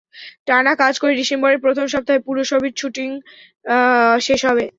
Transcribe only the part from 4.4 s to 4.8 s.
হবে।